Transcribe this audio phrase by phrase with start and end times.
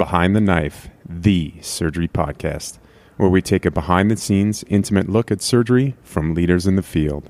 [0.00, 2.78] Behind the Knife, the surgery podcast,
[3.18, 6.82] where we take a behind the scenes, intimate look at surgery from leaders in the
[6.82, 7.28] field.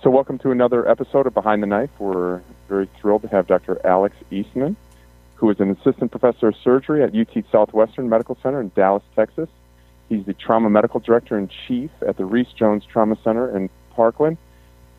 [0.00, 1.90] So, welcome to another episode of Behind the Knife.
[1.98, 3.84] We're very thrilled to have Dr.
[3.84, 4.76] Alex Eastman,
[5.36, 9.48] who is an assistant professor of surgery at UT Southwestern Medical Center in Dallas, Texas.
[10.08, 14.38] He's the trauma medical director in chief at the Rees-Jones Trauma Center in Parkland.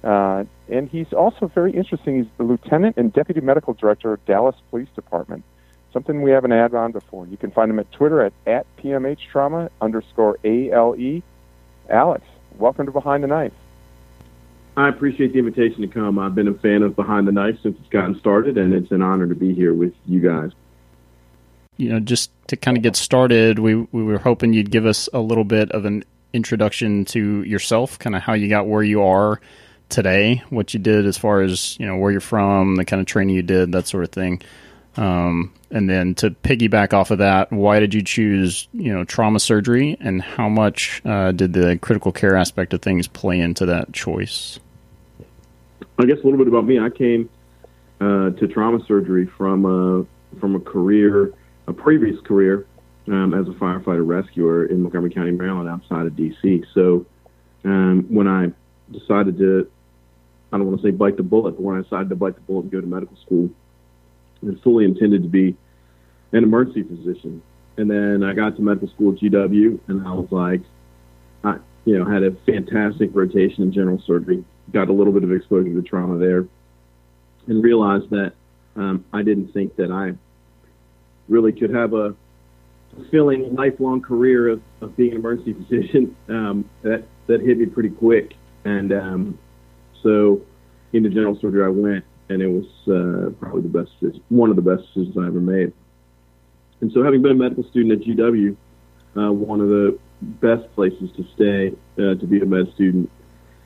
[0.04, 2.18] Uh, and he's also very interesting.
[2.18, 5.44] He's the lieutenant and deputy medical director of Dallas Police Department,
[5.92, 7.26] something we haven't had on before.
[7.28, 11.22] You can find him at Twitter at, at PMHTrauma underscore ALE.
[11.90, 12.24] Alex,
[12.58, 13.54] welcome to Behind the Knife.
[14.78, 16.20] I appreciate the invitation to come.
[16.20, 19.02] I've been a fan of Behind the Knife since it's gotten started, and it's an
[19.02, 20.52] honor to be here with you guys.
[21.78, 25.10] You know, just to kind of get started, we we were hoping you'd give us
[25.12, 29.02] a little bit of an introduction to yourself, kind of how you got where you
[29.02, 29.42] are
[29.90, 33.08] today, what you did as far as you know where you're from, the kind of
[33.08, 34.44] training you did, that sort of thing.
[34.96, 39.40] Um, and then to piggyback off of that, why did you choose you know trauma
[39.40, 43.92] surgery, and how much uh, did the critical care aspect of things play into that
[43.92, 44.60] choice?
[46.00, 46.80] I guess a little bit about me.
[46.80, 47.30] I came
[48.00, 50.06] uh, to trauma surgery from a
[50.40, 51.34] from a career,
[51.68, 52.68] a previous career
[53.08, 56.64] um, as a firefighter rescuer in Montgomery County, Maryland, outside of D.C.
[56.74, 57.06] So
[57.64, 58.52] um, when I
[58.92, 59.70] decided to,
[60.52, 62.42] I don't want to say bite the bullet, but when I decided to bite the
[62.42, 63.50] bullet and go to medical school,
[64.48, 65.56] I fully intended to be
[66.34, 67.42] an emergency physician.
[67.78, 70.62] And then I got to medical school at GW, and I was like,
[71.44, 75.32] I, you know, had a fantastic rotation in general surgery got a little bit of
[75.32, 76.48] exposure to trauma there,
[77.48, 78.34] and realized that
[78.76, 80.14] um, I didn't think that I
[81.28, 82.16] really could have a
[82.96, 86.16] fulfilling lifelong career of, of being an emergency physician.
[86.30, 89.40] Um, that that hit me pretty quick, and um,
[90.04, 90.42] so
[90.94, 93.92] into general surgery I went, and it was uh, probably the best,
[94.30, 95.74] one of the best decisions I ever made.
[96.82, 98.56] And so, having been a medical student at GW,
[99.18, 101.72] uh, one of the best places to stay
[102.02, 103.10] uh, to be a med student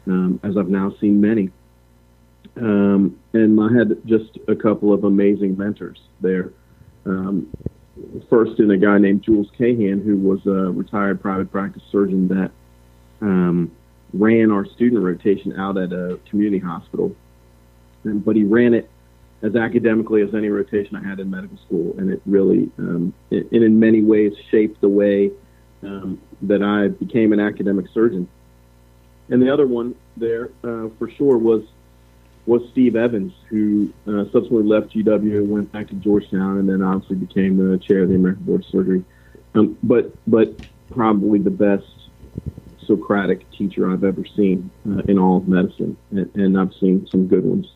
[0.07, 1.49] um, as I've now seen many.
[2.57, 6.51] Um, and I had just a couple of amazing mentors there.
[7.05, 7.47] Um,
[8.29, 12.51] first, in a guy named Jules Cahan, who was a retired private practice surgeon that
[13.21, 13.71] um,
[14.13, 17.15] ran our student rotation out at a community hospital.
[18.03, 18.89] And, but he ran it
[19.41, 23.51] as academically as any rotation I had in medical school, and it really, um, it,
[23.51, 25.31] and in many ways, shaped the way
[25.83, 28.27] um, that I became an academic surgeon.
[29.31, 31.63] And the other one there uh, for sure was
[32.45, 37.15] was Steve Evans, who uh, subsequently left GW went back to Georgetown, and then obviously
[37.15, 39.03] became the chair of the American Board of Surgery.
[39.55, 40.53] Um, but but
[40.91, 41.85] probably the best
[42.85, 47.27] Socratic teacher I've ever seen uh, in all of medicine, and, and, I've seen some
[47.27, 47.71] good ones.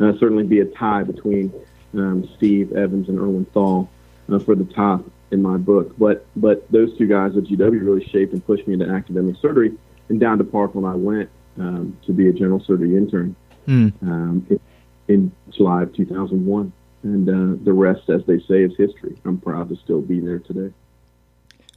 [0.00, 1.52] Uh, certainly be a tie between
[1.92, 3.90] um, Steve Evans and Erwin Thal
[4.30, 5.94] uh, for the top in my book.
[5.98, 9.76] But but those two guys at GW really shaped and pushed me into academic surgery
[10.08, 13.92] and down to Parkland I went um, to be a general surgery intern mm.
[14.02, 14.60] um, in,
[15.08, 16.72] in, July of 2001.
[17.02, 19.16] And uh, the rest, as they say, is history.
[19.24, 20.72] I'm proud to still be there today.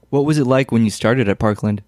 [0.09, 1.83] What was it like when you started at Parkland?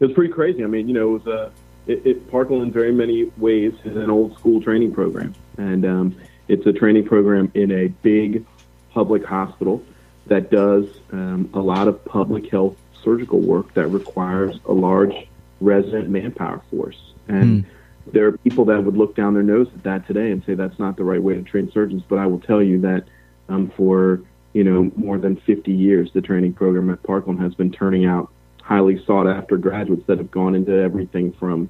[0.00, 0.64] It was pretty crazy.
[0.64, 1.50] I mean, you know, it was a uh,
[1.86, 6.16] it, it, Parkland in very many ways is an old school training program, and um,
[6.48, 8.46] it's a training program in a big
[8.92, 9.82] public hospital
[10.26, 15.14] that does um, a lot of public health surgical work that requires a large
[15.60, 17.12] resident manpower force.
[17.28, 17.68] And mm.
[18.12, 20.78] there are people that would look down their nose at that today and say that's
[20.78, 22.02] not the right way to train surgeons.
[22.08, 23.04] But I will tell you that
[23.48, 24.22] um, for
[24.52, 28.30] you know more than 50 years, the training program at Parkland has been turning out
[28.62, 31.68] highly sought after graduates that have gone into everything from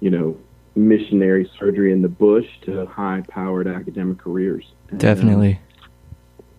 [0.00, 0.36] you know
[0.74, 4.64] missionary surgery in the bush to high powered academic careers.
[4.90, 5.52] And, Definitely.
[5.52, 5.58] Um,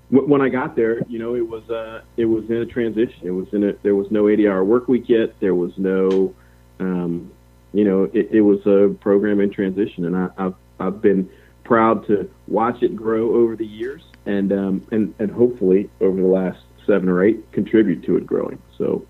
[0.09, 3.19] when I got there, you know, it was uh, it was in a transition.
[3.23, 5.37] It was in a there was no 80 hour work week yet.
[5.39, 6.33] There was no,
[6.79, 7.31] um,
[7.73, 11.29] you know, it, it was a program in transition, and I, I've I've been
[11.65, 16.27] proud to watch it grow over the years, and um, and and hopefully over the
[16.27, 18.61] last seven or eight contribute to it growing.
[18.77, 19.05] So.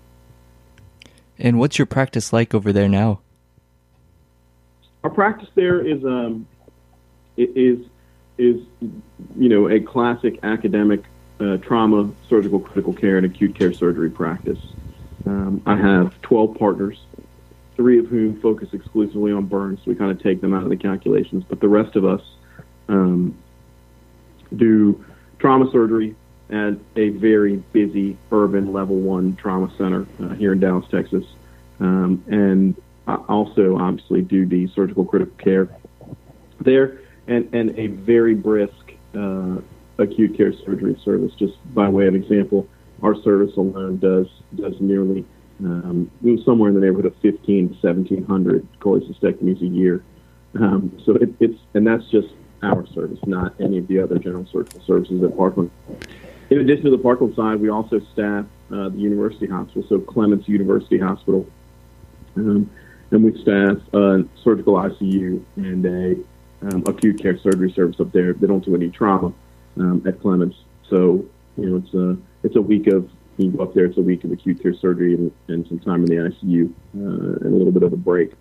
[1.40, 3.20] And what's your practice like over there now?
[5.04, 6.48] Our practice there is um,
[7.36, 7.78] is
[8.38, 11.04] is, you know, a classic academic
[11.40, 14.58] uh, trauma, surgical critical care, and acute care surgery practice.
[15.26, 16.98] Um, I have 12 partners,
[17.76, 19.80] three of whom focus exclusively on burns.
[19.86, 22.22] We kind of take them out of the calculations, but the rest of us
[22.88, 23.36] um,
[24.56, 25.04] do
[25.38, 26.16] trauma surgery,
[26.50, 31.24] at a very busy urban level one trauma center uh, here in Dallas, Texas.
[31.78, 32.74] Um, and
[33.06, 35.68] I also obviously do the surgical critical care
[36.60, 38.72] there and, and a very brisk
[39.14, 39.56] uh,
[39.98, 41.32] acute care surgery service.
[41.38, 42.66] Just by way of example,
[43.02, 44.26] our service alone does
[44.56, 45.24] does nearly
[45.60, 46.10] um,
[46.44, 50.02] somewhere in the neighborhood of 15 to 1700 cholecystectomies a year.
[50.58, 52.28] Um, so it, it's and that's just
[52.62, 55.70] our service, not any of the other general surgical services at Parkland.
[56.50, 60.48] In addition to the Parkland side, we also staff uh, the university hospital, so Clements
[60.48, 61.46] University Hospital,
[62.36, 62.70] um,
[63.10, 66.16] and we staff a surgical ICU and a
[66.62, 68.32] um, acute care surgery service up there.
[68.32, 69.32] They don't do any trauma
[69.76, 70.56] um, at Clements,
[70.88, 71.24] so
[71.56, 73.84] you know it's a it's a week of you go up there.
[73.84, 77.44] It's a week of acute care surgery and, and some time in the ICU uh,
[77.44, 78.32] and a little bit of a break.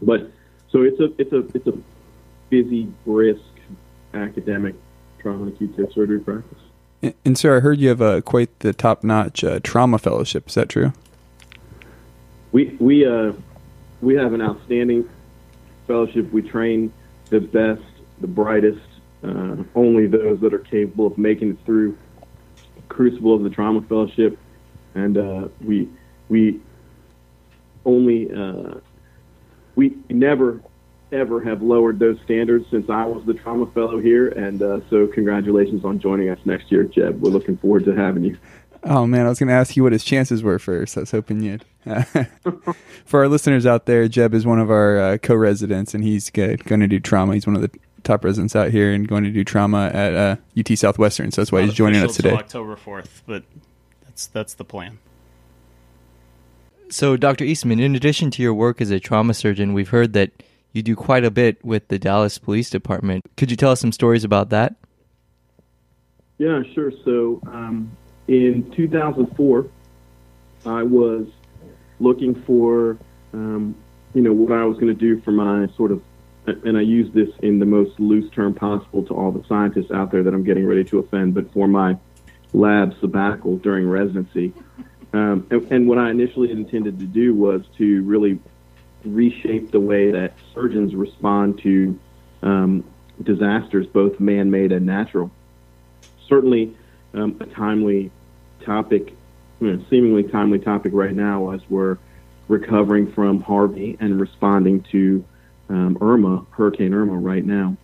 [0.00, 0.30] But
[0.70, 1.76] so it's a it's a it's a
[2.48, 3.40] busy, brisk
[4.14, 4.74] academic
[5.18, 6.58] trauma and acute care surgery practice.
[7.02, 10.48] And, and sir, I heard you have a quite the top notch uh, trauma fellowship.
[10.48, 10.92] Is that true?
[12.52, 13.32] We we uh
[14.00, 15.08] we have an outstanding
[15.86, 16.32] fellowship.
[16.32, 16.92] We train
[17.30, 17.82] the best,
[18.20, 18.80] the brightest,
[19.24, 21.96] uh, only those that are capable of making it through
[22.76, 24.38] the crucible of the trauma fellowship,
[24.94, 25.88] and uh, we
[26.28, 26.60] we
[27.84, 28.74] only uh,
[29.74, 30.60] we never
[31.12, 35.06] ever have lowered those standards since I was the trauma fellow here, and uh, so
[35.06, 37.20] congratulations on joining us next year, Jeb.
[37.20, 38.38] We're looking forward to having you.
[38.88, 40.96] Oh man, I was going to ask you what his chances were first.
[40.96, 41.64] I was hoping you'd.
[43.04, 46.58] For our listeners out there, Jeb is one of our uh, co-residents, and he's going
[46.58, 47.34] to do trauma.
[47.34, 47.70] He's one of the
[48.04, 51.32] top residents out here, and going to do trauma at uh, UT Southwestern.
[51.32, 52.30] So that's why Not he's joining us today.
[52.30, 53.42] October fourth, but
[54.04, 54.98] that's that's the plan.
[56.88, 57.44] So, Dr.
[57.44, 60.30] Eastman, in addition to your work as a trauma surgeon, we've heard that
[60.72, 63.24] you do quite a bit with the Dallas Police Department.
[63.36, 64.76] Could you tell us some stories about that?
[66.38, 66.92] Yeah, sure.
[67.04, 67.90] So um,
[68.28, 69.66] in 2004,
[70.64, 71.26] I was
[72.00, 72.98] looking for,
[73.32, 73.74] um,
[74.14, 76.02] you know, what I was going to do for my sort of,
[76.46, 80.10] and I use this in the most loose term possible to all the scientists out
[80.10, 81.96] there that I'm getting ready to offend, but for my
[82.52, 84.52] lab sabbatical during residency.
[85.12, 88.38] Um, and, and what I initially intended to do was to really
[89.04, 91.98] reshape the way that surgeons respond to
[92.42, 92.84] um,
[93.22, 95.30] disasters, both man-made and natural.
[96.28, 96.76] Certainly,
[97.14, 98.10] um, a timely
[98.66, 99.14] topic,
[99.60, 101.96] you know, seemingly timely topic right now as we're
[102.48, 105.24] recovering from Harvey and responding to
[105.68, 107.76] um, Irma, Hurricane Irma, right now.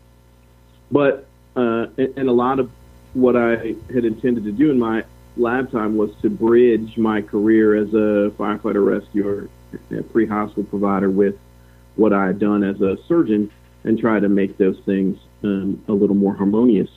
[0.90, 1.26] But
[1.56, 2.70] uh, and, a lot of
[3.14, 5.04] what I had intended to do in my
[5.36, 9.48] lab time was to bridge my career as a firefighter rescuer,
[9.90, 11.36] a pre-hospital provider, with
[11.96, 13.50] what I had done as a surgeon,
[13.84, 16.90] and try to make those things um, a little more harmonious.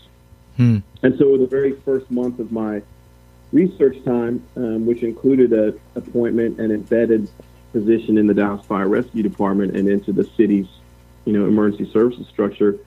[0.57, 0.79] Hmm.
[1.03, 2.81] And so, the very first month of my
[3.55, 7.29] research time, um, which included a appointment and embedded
[7.71, 10.67] position in the Dallas Fire Rescue Department and into the city's,
[11.23, 12.77] you know, emergency services structure,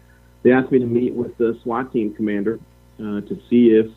[0.42, 2.60] they asked me to meet with the SWAT team commander
[3.00, 3.90] uh, to see if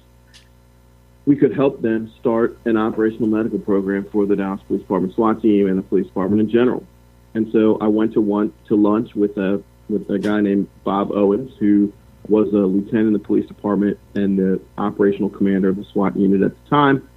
[1.26, 5.42] we could help them start an operational medical program for the Dallas Police Department SWAT
[5.42, 6.86] team and the police department in general.
[7.34, 11.12] And so I went to one to lunch with a with a guy named Bob
[11.12, 11.92] Owens, who
[12.28, 16.42] was a lieutenant in the police department and the operational commander of the SWAT unit
[16.42, 17.08] at the time.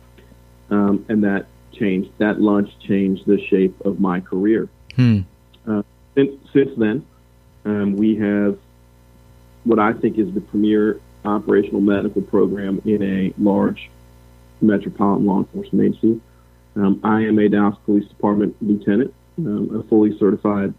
[0.71, 2.11] Um, and that changed.
[2.19, 4.69] That lunch changed the shape of my career.
[4.97, 5.21] Hmm.
[6.15, 7.05] Since, since then,
[7.65, 8.59] um, we have
[9.65, 13.91] what I think is the premier operational medical program in a large
[14.61, 16.21] metropolitan law enforcement agency.
[16.77, 20.75] Um, I am a Dallas Police Department lieutenant, um, a fully certified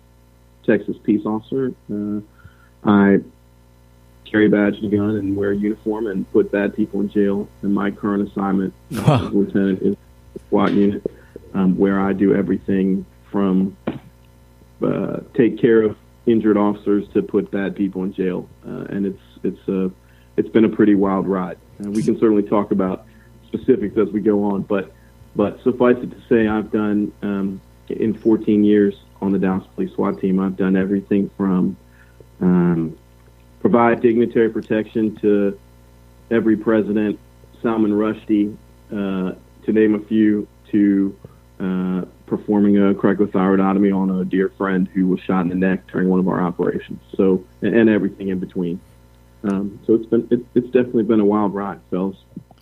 [0.64, 1.74] Texas peace officer.
[1.92, 2.22] Uh,
[2.84, 3.20] I
[4.26, 7.10] carry a badge and a gun and wear a uniform and put bad people in
[7.10, 7.48] jail.
[7.62, 9.28] And my current assignment uh, Wow.
[9.28, 9.96] as lieutenant is
[10.34, 11.12] the SWAT unit,
[11.54, 13.76] um, where I do everything from
[14.82, 18.48] uh, take care of injured officers to put bad people in jail.
[18.68, 19.92] Uh, and it's it's a
[20.38, 21.58] it's been a pretty wild ride.
[21.80, 23.06] And we can certainly talk about
[23.48, 24.92] specifics as we go on, but
[25.36, 29.94] but suffice it to say, I've done um, in 14 years on the Dallas Police
[29.94, 30.40] SWAT team.
[30.40, 31.76] I've done everything from
[32.42, 32.98] um,
[33.66, 35.60] provide dignitary protection to
[36.30, 37.18] every president,
[37.64, 38.56] Salman Rushdie,
[38.92, 39.34] uh,
[39.66, 41.18] to name a few, to
[41.60, 46.10] uh, performing a cricothyroidotomy on a dear friend who was shot in the neck during
[46.10, 47.02] one of our operations.
[47.18, 48.80] So and, and everything in between.
[49.46, 52.18] Um, so it's been it, it's definitely been a wild ride, fellas.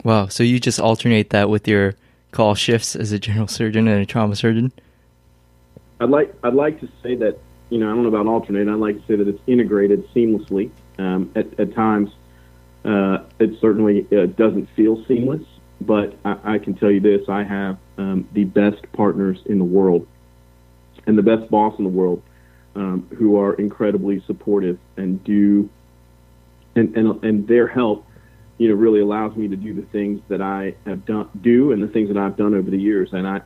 [0.06, 0.28] Wow.
[0.28, 1.96] So you just alternate that with your
[2.32, 4.72] call shifts as a general surgeon and a trauma surgeon?
[6.00, 8.70] I'd like I'd like to say that you know I don't know about alternate.
[8.70, 10.72] I'd like to say that it's integrated seamlessly.
[10.98, 12.12] Um, at, at times,
[12.86, 15.46] Uh, it certainly uh, doesn't feel seamless,
[15.80, 19.64] but I, I, can tell you this: I have um, the best partners in the
[19.64, 20.06] world
[21.08, 22.22] and the best boss in the world,
[22.76, 25.70] um, who are incredibly supportive and do,
[26.76, 28.06] and, and and their help,
[28.58, 31.82] you know, really allows me to do the things that I have done, do, and
[31.82, 33.40] the things that I've done over the years, and I,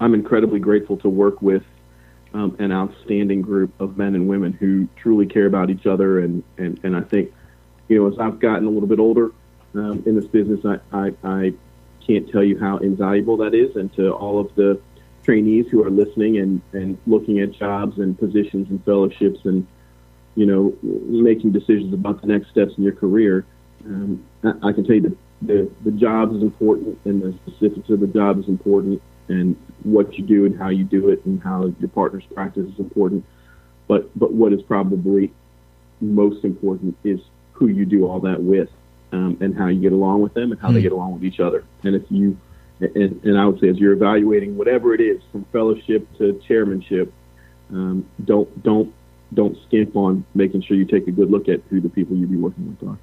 [0.00, 1.64] I'm incredibly grateful to work with
[2.34, 6.18] um, an outstanding group of men and women who truly care about each other.
[6.18, 7.32] And, and, and I think,
[7.88, 9.30] you know, as I've gotten a little bit older
[9.74, 11.52] um, in this business, I, I, I
[12.04, 13.76] can't tell you how invaluable that is.
[13.76, 14.80] And to all of the
[15.22, 19.66] trainees who are listening and, and looking at jobs and positions and fellowships and,
[20.34, 23.46] you know, making decisions about the next steps in your career,
[23.86, 27.88] um, I, I can tell you that the, the job is important and the specifics
[27.90, 31.42] of the job is important and what you do and how you do it and
[31.42, 33.24] how your partner's practice is important.
[33.88, 35.32] But but what is probably
[36.00, 37.20] most important is
[37.52, 38.68] who you do all that with
[39.12, 40.74] um, and how you get along with them and how mm.
[40.74, 40.84] they hmm.
[40.84, 41.64] get along with each other.
[41.82, 42.38] And if you
[42.80, 47.12] and, and I would say as you're evaluating whatever it is from fellowship to chairmanship,
[47.70, 48.92] um, don't don't
[49.32, 52.26] don't skimp on making sure you take a good look at who the people you
[52.26, 52.98] be working with are.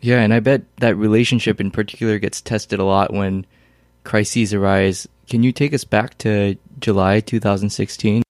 [0.00, 3.46] Yeah, and I bet that relationship in particular gets tested a lot when
[4.08, 8.22] crises arise can you take us back to July 2016?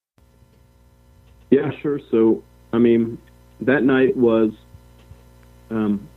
[1.49, 1.99] Yeah, sure.
[2.11, 2.43] So,
[2.73, 3.17] I mean,
[3.61, 4.51] that night was
[5.69, 6.07] um,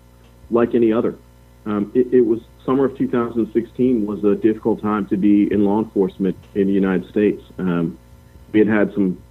[0.51, 1.17] like any other.
[1.65, 5.79] Um, it, it, was summer of 2016 was a difficult time to be in law
[5.79, 7.41] enforcement in the United States.
[7.59, 7.97] Um,
[8.51, 9.23] we had had some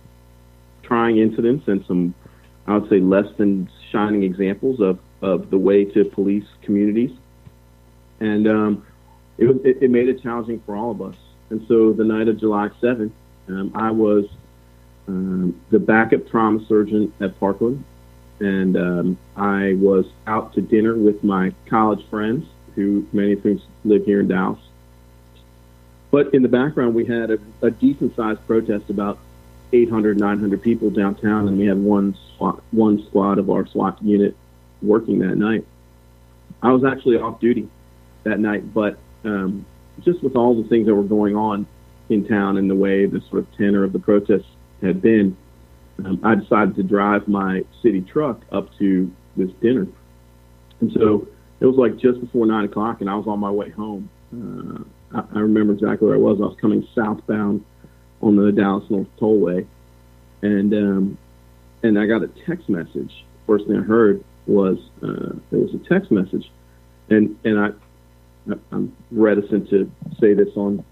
[0.83, 2.15] trying incidents and some,
[2.67, 7.11] I would say, less than shining examples of, of the way to police communities.
[8.21, 8.85] And um,
[9.37, 11.15] it, was, it, it made it challenging for all of us.
[11.49, 13.11] And so the night of July 7th,
[13.47, 14.25] um, I was
[15.07, 17.83] um, the backup trauma surgeon at Parkland.
[18.39, 23.61] And um, I was out to dinner with my college friends, who many of whom
[23.85, 24.59] live here in Dallas.
[26.09, 29.19] But in the background, we had a, a decent sized protest, about
[29.73, 32.15] 800, 900 people downtown, and we had one
[32.71, 34.35] one squad of our SWAT unit
[34.81, 35.65] working that night.
[36.61, 37.69] I was actually off duty
[38.23, 39.65] that night, but um,
[40.03, 41.67] just with all the things that were going on
[42.09, 44.47] in town and the way the sort of tenor of the protests
[44.81, 45.35] had been,
[46.03, 49.87] um, I decided to drive my city truck up to this dinner.
[50.79, 51.27] And so
[51.59, 54.09] it was like just before nine o'clock, and I was on my way home.
[54.33, 56.39] Uh, I, I remember exactly where I was.
[56.39, 57.63] I was coming southbound
[58.21, 59.65] on the Dallas North Tollway,
[60.41, 61.17] and um,
[61.83, 63.25] and I got a text message.
[63.45, 66.51] First thing I heard was uh, there was a text message,
[67.09, 67.69] and and I
[68.71, 70.83] I'm reticent to say this on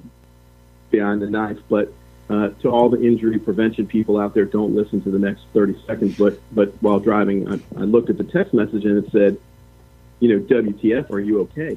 [0.91, 1.93] Behind the Knife, but
[2.29, 5.81] uh, to all the injury prevention people out there, don't listen to the next 30
[5.87, 6.17] seconds.
[6.17, 9.37] But but while driving, I, I looked at the text message and it said,
[10.19, 11.75] you know, WTF, are you okay?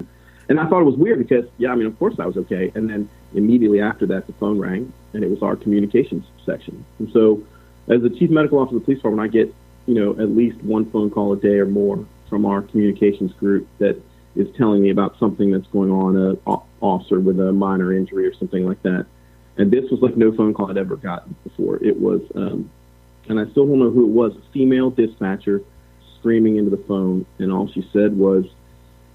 [0.49, 2.73] And I thought it was weird because, yeah, I mean, of course I was okay.
[2.75, 6.85] And then immediately after that, the phone rang, and it was our communications section.
[6.99, 7.43] And so,
[7.89, 9.55] as the chief medical officer of the police department, I get,
[9.87, 13.67] you know, at least one phone call a day or more from our communications group
[13.79, 14.01] that
[14.35, 18.35] is telling me about something that's going on, a officer with a minor injury or
[18.35, 19.07] something like that.
[19.57, 21.83] And this was like no phone call I'd ever gotten before.
[21.85, 22.71] It was, um,
[23.29, 25.63] and I still don't know who it was, a female dispatcher
[26.19, 28.47] screaming into the phone, and all she said was,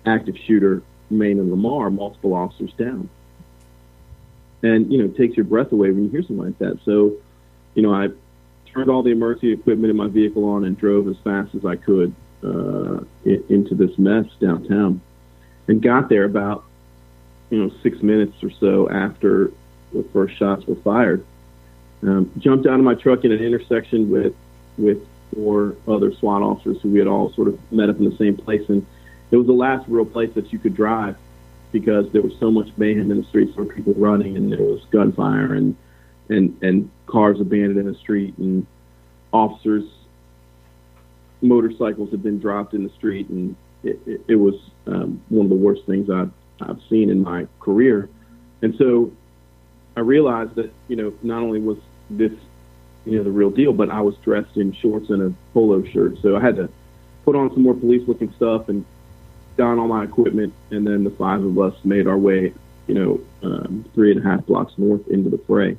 [0.05, 3.09] active shooter, Main and Lamar, multiple officers down.
[4.61, 6.79] And, you know, it takes your breath away when you hear something like that.
[6.85, 7.13] So,
[7.75, 8.09] you know, I
[8.73, 11.75] turned all the emergency equipment in my vehicle on and drove as fast as I
[11.75, 15.01] could uh, into this mess downtown
[15.67, 16.63] and got there about
[17.49, 19.51] you know six minutes or so after
[19.93, 21.25] the first shots were fired.
[22.03, 24.33] Um, jumped out of my truck in an intersection with
[24.77, 24.99] with
[25.33, 28.37] four other SWAT officers who we had all sort of met up in the same
[28.37, 28.85] place, and
[29.31, 31.17] it was the last real place that you could drive
[31.71, 33.55] because there was so much mayhem in the streets.
[33.55, 35.75] There were people running, and there was gunfire, and
[36.29, 38.65] and and cars abandoned in the street, and
[39.33, 39.85] officers
[41.41, 44.55] motorcycles had been dropped in the street, and it, it, it was
[44.85, 46.31] um, one of the worst things I've,
[46.61, 48.09] I've seen in my career.
[48.61, 49.11] And so
[49.95, 51.77] I realized that, you know, not only was
[52.09, 52.31] this,
[53.05, 56.17] you know, the real deal, but I was dressed in shorts and a polo shirt.
[56.21, 56.69] So I had to
[57.25, 58.85] put on some more police looking stuff and
[59.57, 60.53] don all my equipment.
[60.71, 62.53] And then the five of us made our way,
[62.87, 65.77] you know, um, three and a half blocks north into the fray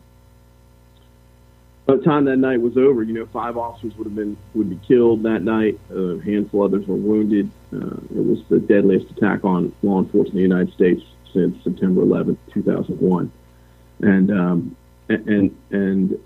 [1.89, 4.69] by the time that night was over, you know, five officers would have been would
[4.69, 5.81] be killed that night.
[5.91, 7.51] A handful others were wounded.
[7.73, 11.03] Uh, it was the deadliest attack on law enforcement in the United States
[11.33, 13.33] since September 11, 2001.
[14.03, 14.77] And um,
[15.09, 16.21] and and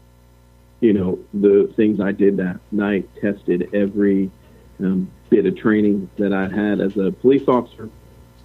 [0.81, 4.33] you know the things I did that night tested every
[4.81, 7.89] um, bit of training that I had as a police officer,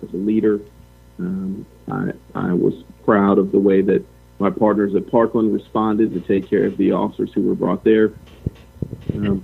[0.03, 0.61] as a leader.
[1.17, 4.05] Um, I, I was proud of the way that
[4.39, 8.13] my partners at Parkland responded to take care of the officers who were brought there,
[9.15, 9.43] um,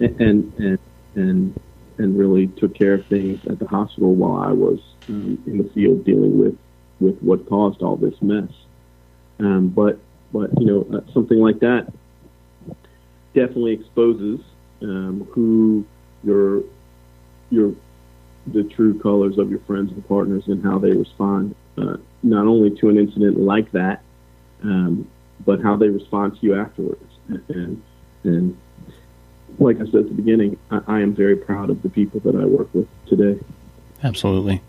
[0.00, 0.78] and and
[1.14, 1.56] and
[1.98, 5.70] and really took care of things at the hospital while I was um, in the
[5.74, 6.56] field dealing with
[7.00, 8.50] with what caused all this mess.
[9.38, 9.98] Um, but
[10.32, 11.92] but you know uh, something like that
[13.34, 14.40] definitely exposes
[14.82, 15.84] um, who
[16.24, 16.62] your
[17.50, 17.72] your
[18.52, 22.70] the true colors of your friends and partners and how they respond uh, not only
[22.70, 24.02] to an incident like that,
[24.62, 25.08] um,
[25.44, 27.02] but how they respond to you afterwards.
[27.48, 27.82] And
[28.24, 28.56] and
[29.58, 32.34] like I said at the beginning, I, I am very proud of the people that
[32.34, 33.38] I work with today.
[34.02, 34.60] Absolutely.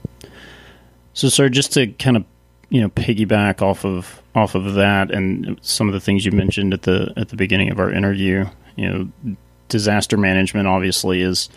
[1.14, 2.26] So, sir, just to kind of
[2.70, 6.74] you know piggyback off of off of that and some of the things you mentioned
[6.74, 9.36] at the at the beginning of our interview, you know,
[9.70, 11.50] disaster management obviously is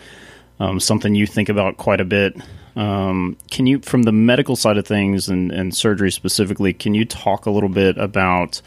[0.59, 2.35] um, something you think about quite a bit.
[2.75, 7.05] Um, can you, from the medical side of things and, and surgery specifically, can you
[7.05, 8.61] talk a little bit about,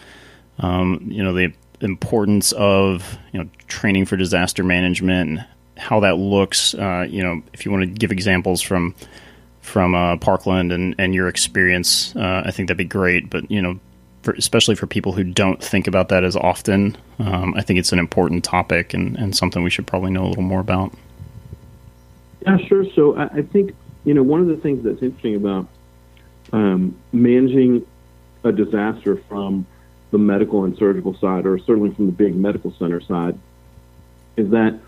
[0.58, 5.46] um, you know, the importance of you know training for disaster management and
[5.76, 6.74] how that looks?
[6.74, 8.94] Uh, you know, if you want to give examples from
[9.60, 13.30] from uh, Parkland and, and your experience, uh, I think that'd be great.
[13.30, 13.80] But you know,
[14.22, 17.92] for, especially for people who don't think about that as often, um, I think it's
[17.92, 20.92] an important topic and, and something we should probably know a little more about.
[22.42, 22.84] Yeah, sure.
[22.94, 25.66] So I, I think you know one of the things that's interesting about
[26.52, 27.86] um, managing
[28.44, 29.66] a disaster from
[30.10, 33.36] the medical and surgical side, or certainly from the big medical center side,
[34.36, 34.78] is that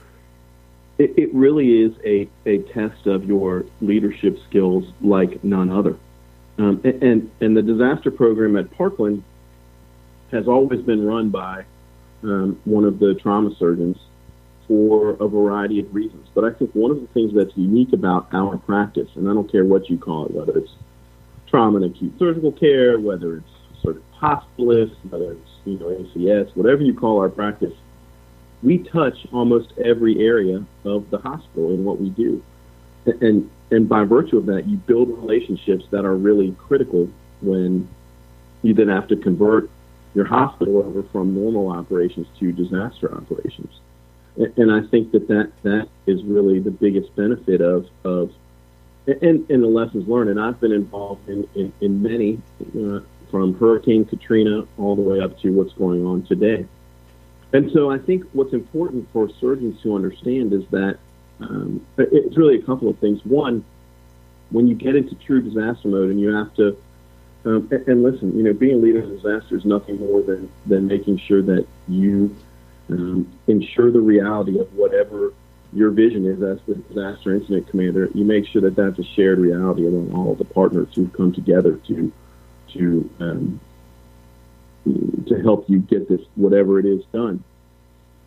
[0.98, 5.96] it, it really is a, a test of your leadership skills like none other.
[6.58, 9.22] Um, and, and, the disaster program at Parkland
[10.30, 11.64] has always been run by
[12.22, 13.98] um, one of the trauma surgeons
[14.68, 16.28] for a variety of reasons.
[16.34, 19.50] But I think one of the things that's unique about our practice, and I don't
[19.50, 20.72] care what you call it, whether it's
[21.48, 26.54] trauma and acute surgical care, whether it's sort of hospitalist, whether it's you know ACS,
[26.56, 27.72] whatever you call our practice,
[28.62, 32.42] we touch almost every area of the hospital in what we do,
[33.06, 37.08] and and by virtue of that, you build relationships that are really critical
[37.42, 37.88] when
[38.62, 39.70] you then have to convert
[40.14, 43.80] your hospital over from normal operations to disaster operations
[44.36, 48.32] and I think that that, that is really the biggest benefit of of
[49.06, 50.30] and, and the lessons learned.
[50.30, 52.40] And I've been involved in in, in many
[52.78, 56.66] uh, from Hurricane Katrina all the way up to what's going on today.
[57.52, 60.98] And so I think what's important for surgeons to understand is that
[61.40, 63.24] um, it's really a couple of things.
[63.24, 63.64] One,
[64.50, 66.76] when you get into true disaster mode and you have to
[67.44, 70.88] um, and, listen, you know, being a leader in disaster is nothing more than than
[70.88, 72.34] making sure that you
[72.90, 75.32] um, ensure the reality of whatever
[75.72, 78.08] your vision is as the disaster incident commander.
[78.14, 81.76] You make sure that that's a shared reality among all the partners who've come together
[81.88, 82.12] to
[82.72, 83.60] to um,
[84.84, 87.42] to help you get this whatever it is done.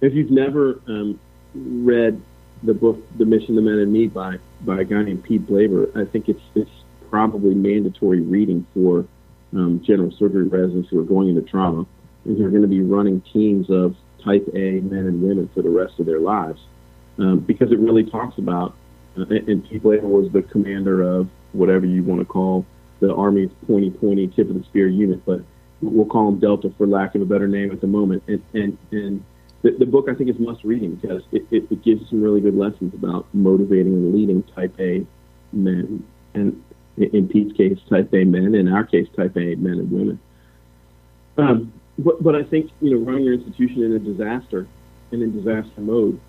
[0.02, 1.20] If you've never um,
[1.56, 2.22] read
[2.64, 5.96] the book "The Mission, the Men, and Me" by by a guy named Pete Blaber,
[5.96, 6.70] I think it's it's
[7.10, 9.06] probably mandatory reading for
[9.54, 11.86] um, general surgery residents who are going into trauma
[12.26, 15.62] and who are going to be running teams of type A men and women for
[15.62, 16.62] the rest of their lives.
[17.18, 18.76] Um, because it really talks about,
[19.18, 22.66] uh, and Pete Blaber was the commander of whatever you want to call
[23.00, 25.42] the Army's pointy, pointy tip of the spear unit, but
[25.82, 28.24] we'll call them Delta for lack of a better name at the moment.
[28.28, 29.24] And, and, and
[29.62, 32.42] the, the book I think is must reading because it, it, it gives some really
[32.42, 35.06] good lessons about motivating and leading type A
[35.52, 36.64] men, and
[36.98, 40.20] in Pete's case, type A men, in our case, type A men and women.
[41.38, 44.68] Um, but, but I think you know running your institution in a disaster
[45.12, 46.20] and in disaster mode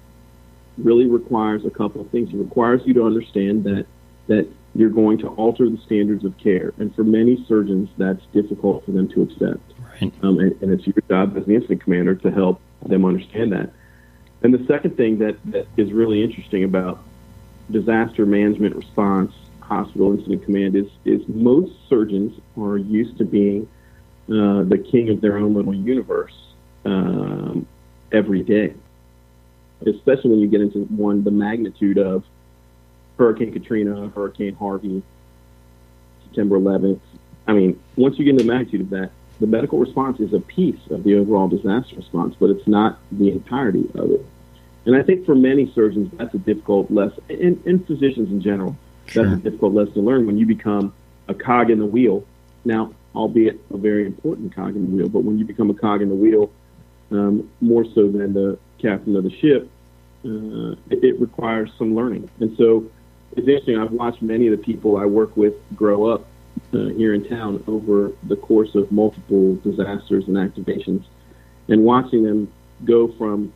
[0.79, 2.33] really requires a couple of things.
[2.33, 3.87] It requires you to understand that
[4.29, 8.85] that you're going to alter the standards of care, and for many surgeons, that's difficult
[8.85, 9.73] for them to accept.
[10.01, 10.13] Right.
[10.23, 13.71] Um, and, and it's your job as the incident commander to help them understand that.
[14.43, 17.03] And the second thing that, that is really interesting about
[17.71, 23.69] disaster management response, hospital incident command is is most surgeons are used to being
[24.31, 26.35] uh, the king of their own little universe
[26.85, 27.67] um,
[28.13, 28.75] every day.
[29.87, 32.23] Especially when you get into one the magnitude of
[33.19, 35.03] Hurricane Katrina, Hurricane Harvey,
[36.25, 37.01] September 11th.
[37.47, 40.41] I mean, once you get into the magnitude of that, the medical response is a
[40.41, 44.25] piece of the overall disaster response, but it's not the entirety of it.
[44.87, 48.77] And I think for many surgeons, that's a difficult lesson, and, and physicians in general,
[49.07, 49.25] sure.
[49.25, 50.93] that's a difficult lesson to learn when you become
[51.29, 52.25] a cog in the wheel.
[52.65, 55.09] Now, albeit a very important cog in the wheel.
[55.09, 56.51] But when you become a cog in the wheel,
[57.11, 59.69] um, more so than the captain of the ship,
[60.25, 62.31] uh, it, it requires some learning.
[62.41, 62.91] And so
[63.33, 63.79] it's interesting.
[63.79, 66.27] I've watched many of the people I work with grow up
[66.73, 71.05] uh, here in town over the course of multiple disasters and activations,
[71.69, 72.53] and watching them
[72.85, 73.53] go from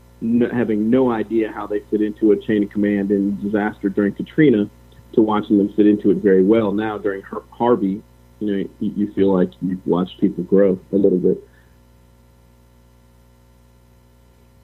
[0.52, 4.68] having no idea how they fit into a chain of command in disaster during Katrina
[5.12, 8.02] to watching them fit into it very well now during Har- Harvey.
[8.44, 11.38] You know, you, you feel like you've watched people grow a little bit.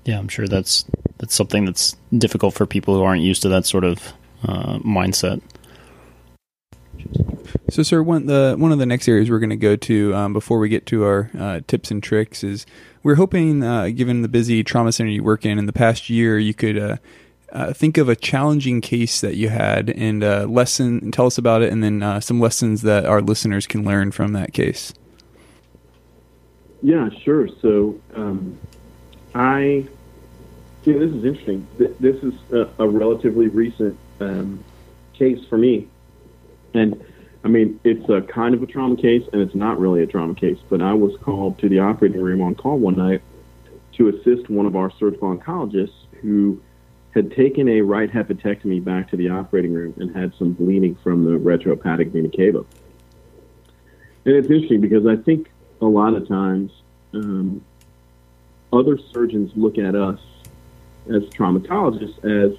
[0.05, 0.85] Yeah, I'm sure that's
[1.19, 4.13] that's something that's difficult for people who aren't used to that sort of
[4.47, 5.41] uh, mindset.
[7.71, 10.33] So, sir, one the one of the next areas we're going to go to um,
[10.33, 12.67] before we get to our uh, tips and tricks is
[13.03, 16.39] we're hoping, uh, given the busy trauma center you work in in the past year,
[16.39, 16.99] you could
[17.53, 21.39] uh, think of a challenging case that you had and a uh, lesson, tell us
[21.39, 24.93] about it, and then uh, some lessons that our listeners can learn from that case.
[26.83, 27.49] Yeah, sure.
[27.61, 28.59] So, um,
[29.35, 29.87] I
[30.85, 31.67] yeah, this is interesting.
[31.79, 34.65] This is a, a relatively recent um,
[35.13, 35.89] case for me,
[36.73, 37.05] and
[37.45, 40.35] I mean, it's a kind of a trauma case, and it's not really a trauma
[40.35, 40.59] case.
[40.71, 43.21] But I was called to the operating room on call one night
[43.95, 46.61] to assist one of our surgical oncologists who
[47.15, 51.25] had taken a right hepatectomy back to the operating room and had some bleeding from
[51.25, 52.65] the retrohepatic vena cava.
[54.25, 56.71] And it's interesting because I think a lot of times
[57.15, 57.65] um,
[58.73, 60.21] other surgeons look at us
[61.13, 62.57] as traumatologists as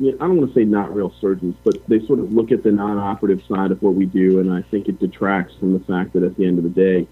[0.00, 2.70] I don't want to say not real surgeons, but they sort of look at the
[2.70, 6.22] non-operative side of what we do, and I think it detracts from the fact that
[6.22, 7.08] at the end of the day,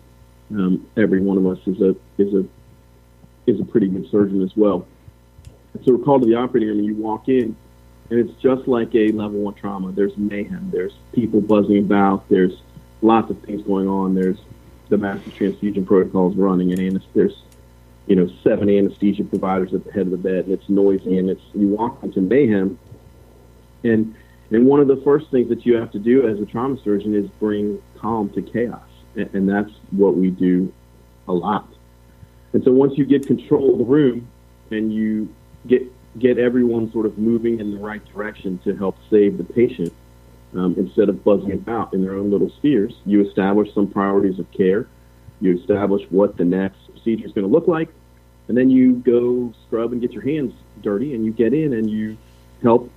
[0.52, 2.46] um, every one of us is a is a
[3.48, 4.87] is a pretty good surgeon as well.
[5.85, 7.57] So we're called to the operating room, and you walk in,
[8.11, 9.93] and it's just like a level one trauma.
[9.93, 10.71] There's mayhem.
[10.73, 12.29] There's people buzzing about.
[12.29, 12.62] There's
[13.03, 14.15] lots of things going on.
[14.15, 14.39] There's
[14.89, 17.43] the massive transfusion protocols running, and there's
[18.07, 21.29] you know, seven anesthesia providers at the head of the bed, and it's noisy, and
[21.29, 22.79] it's you walk into mayhem,
[23.83, 24.15] and
[24.51, 27.15] and one of the first things that you have to do as a trauma surgeon
[27.15, 28.87] is bring calm to chaos,
[29.17, 30.73] and, and that's what we do
[31.27, 31.69] a lot.
[32.53, 34.29] And so once you get control of the room,
[34.71, 35.35] and you
[35.66, 39.92] get get everyone sort of moving in the right direction to help save the patient,
[40.55, 44.50] um, instead of buzzing about in their own little spheres, you establish some priorities of
[44.52, 44.87] care.
[45.40, 47.90] You establish what the next procedure is going to look like,
[48.48, 51.90] and then you go scrub and get your hands dirty, and you get in and
[51.90, 52.16] you
[52.62, 52.90] help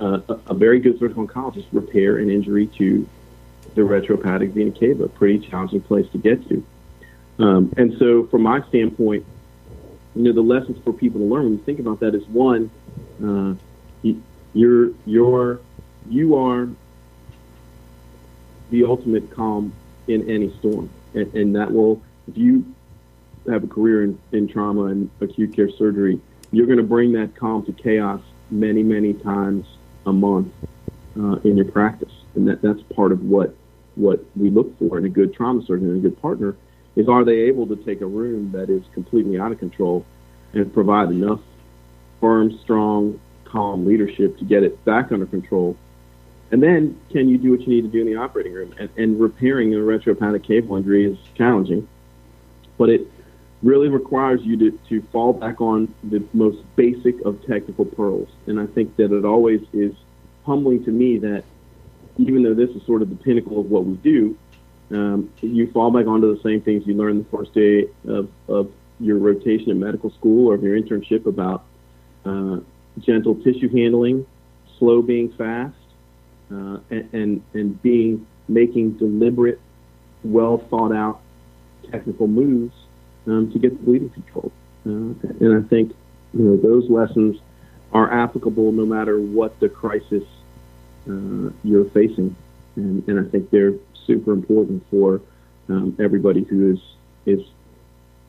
[0.00, 3.06] uh, a, very good surgical oncologist repair an injury to
[3.74, 6.64] the retrohepatic vena cava, pretty challenging place to get to.
[7.38, 9.24] Um, and so, from my standpoint,
[10.14, 11.44] you know, the lessons for people to learn.
[11.44, 12.70] When you think about that is one,
[13.22, 13.54] uh,
[14.02, 14.22] you,
[14.54, 15.60] you're you're
[16.08, 16.68] you are
[18.70, 19.72] the ultimate calm
[20.08, 22.64] in any storm, and, and that will if you
[23.48, 26.20] have a career in, in trauma and acute care surgery,
[26.52, 28.20] you're going to bring that calm to chaos
[28.50, 29.66] many, many times
[30.06, 30.52] a month
[31.18, 33.54] uh, in your practice, and that that's part of what
[33.94, 36.56] what we look for in a good trauma surgeon and a good partner
[36.96, 40.04] is are they able to take a room that is completely out of control
[40.52, 41.40] and provide enough
[42.20, 45.76] firm, strong, calm leadership to get it back under control.
[46.50, 48.74] And then can you do what you need to do in the operating room?
[48.78, 51.88] And, and repairing a retrohepatic caval injury is challenging,
[52.76, 53.06] but it
[53.62, 58.28] really requires you to, to fall back on the most basic of technical pearls.
[58.46, 59.94] And I think that it always is
[60.44, 61.44] humbling to me that
[62.16, 64.36] even though this is sort of the pinnacle of what we do,
[64.90, 68.70] um, you fall back onto the same things you learned the first day of, of
[68.98, 71.64] your rotation in medical school or of your internship about
[72.24, 72.58] uh,
[72.98, 74.26] gentle tissue handling,
[74.78, 75.74] slow being fast,
[76.52, 79.60] uh, and, and, and being making deliberate,
[80.24, 81.20] well thought out
[81.90, 82.74] technical moves
[83.26, 84.52] um, to get the bleeding controlled.
[84.84, 85.94] Uh, and I think
[86.34, 87.38] you know those lessons
[87.92, 90.24] are applicable no matter what the crisis
[91.08, 92.34] uh, you're facing,
[92.80, 93.74] and, and I think they're
[94.06, 95.20] super important for
[95.68, 96.80] um, everybody who is
[97.26, 97.46] is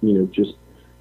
[0.01, 0.53] you know just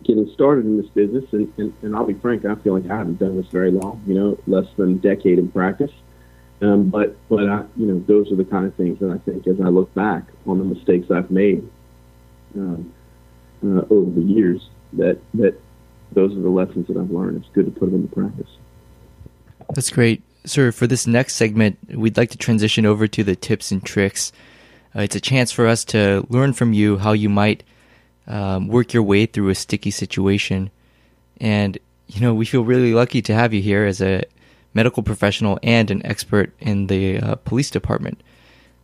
[0.05, 1.25] getting started in this business.
[1.33, 4.03] And, and, and I'll be frank, I feel like I haven't done this very long.
[4.07, 5.93] You know, less than a decade in practice.
[6.63, 9.47] Um, but but I, you know, those are the kind of things that I think,
[9.47, 11.67] as I look back on the mistakes I've made,
[12.55, 12.93] um,
[13.65, 15.59] uh, over the years that that
[16.13, 17.39] those are the lessons that I've learned.
[17.39, 18.51] It's good to put them into practice.
[19.75, 20.73] That's great, sir.
[20.73, 24.33] For this next segment, we'd like to transition over to the tips and tricks.
[24.95, 27.63] Uh, it's a chance for us to learn from you how you might
[28.27, 30.71] um, work your way through a sticky situation,
[31.41, 34.25] and you know we feel really lucky to have you here as a
[34.75, 38.23] medical professional and an expert in the uh, police department.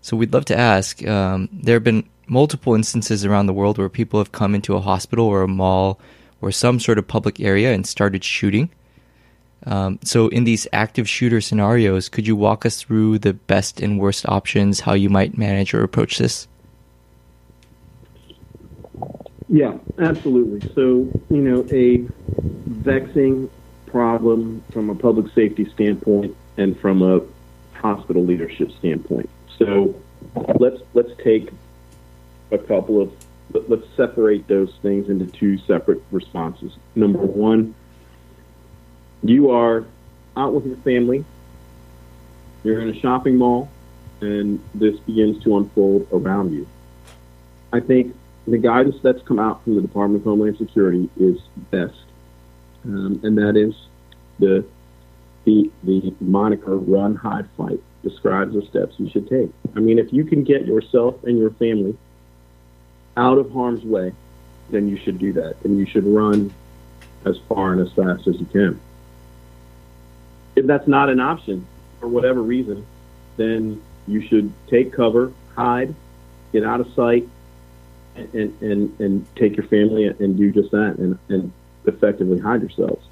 [0.02, 1.06] So we'd love to ask.
[1.06, 4.80] Um, there have been multiple instances around the world where people have come into a
[4.80, 6.00] hospital or a mall
[6.40, 8.70] or some sort of public area and started shooting.
[9.64, 13.98] Um, so, in these active shooter scenarios, could you walk us through the best and
[13.98, 16.46] worst options, how you might manage or approach this?
[19.48, 20.68] Yeah, absolutely.
[20.74, 22.06] So, you know, a
[22.82, 23.50] vexing
[23.86, 27.20] problem from a public safety standpoint and from a
[27.74, 29.30] hospital leadership standpoint.
[29.58, 30.00] So,
[30.58, 31.50] let's let's take
[32.50, 33.12] a couple of
[33.68, 36.76] let's separate those things into two separate responses.
[36.94, 37.74] Number one,
[39.28, 39.84] you are
[40.36, 41.24] out with your family,
[42.64, 43.68] you're in a shopping mall,
[44.20, 46.66] and this begins to unfold around you.
[47.72, 48.14] I think
[48.46, 51.94] the guidance that's come out from the Department of Homeland Security is best,
[52.84, 53.74] um, and that is
[54.38, 54.64] the
[55.44, 59.50] the the moniker "run, hide, fight" describes the steps you should take.
[59.74, 61.96] I mean, if you can get yourself and your family
[63.16, 64.12] out of harm's way,
[64.70, 66.52] then you should do that, and you should run
[67.24, 68.80] as far and as fast as you can.
[70.56, 71.66] If that's not an option
[72.00, 72.84] for whatever reason,
[73.36, 75.94] then you should take cover, hide,
[76.52, 77.28] get out of sight,
[78.14, 81.52] and and and take your family and do just that, and and
[81.84, 83.06] effectively hide yourselves.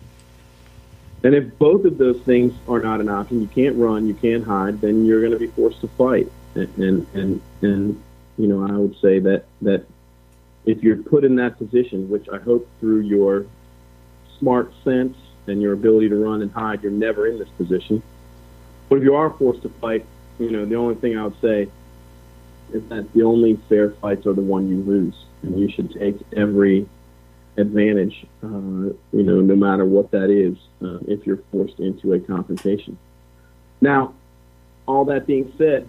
[1.22, 4.44] And if both of those things are not an option, you can't run, you can't
[4.44, 6.30] hide, then you're going to be forced to fight.
[6.54, 8.02] And and and, and
[8.36, 9.86] you know, I would say that that
[10.66, 13.46] if you're put in that position, which I hope through your
[14.38, 18.02] smart sense and your ability to run and hide, you're never in this position.
[18.88, 20.06] But if you are forced to fight,
[20.38, 21.68] you know, the only thing I would say
[22.72, 26.16] is that the only fair fights are the one you lose, and you should take
[26.36, 26.88] every
[27.56, 32.18] advantage, uh, you know, no matter what that is, uh, if you're forced into a
[32.18, 32.98] confrontation.
[33.80, 34.14] Now,
[34.86, 35.88] all that being said,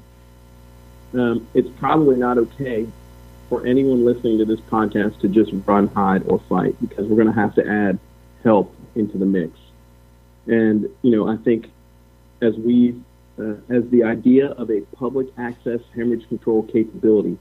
[1.14, 2.88] um, it's probably not okay
[3.50, 7.34] for anyone listening to this podcast to just run, hide, or fight because we're going
[7.34, 8.00] to have to add
[8.44, 9.58] help into the mix.
[10.48, 11.72] And, you know, I think
[12.42, 13.02] as we,
[13.40, 17.38] uh, as the idea of a public access hemorrhage control capability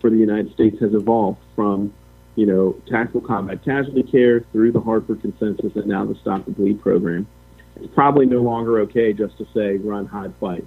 [0.00, 1.92] for the United States has evolved from,
[2.34, 6.50] you know, tactical combat casualty care through the Hartford Consensus and now the Stop the
[6.50, 7.26] Bleed program,
[7.76, 10.64] it's probably no longer okay just to say run, hide, fight.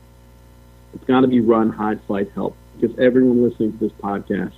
[0.93, 4.53] It's got to be run, hide, fight, help because everyone listening to this podcast